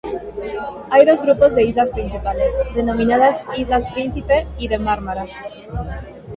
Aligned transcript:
Hay 0.89 1.05
dos 1.05 1.21
grupos 1.21 1.53
de 1.53 1.61
islas 1.63 1.91
principales, 1.91 2.57
denominadas 2.73 3.39
"Islas 3.55 3.85
Príncipe 3.93 4.47
y 4.57 4.67
de 4.67 4.79
Mármara". 4.79 5.27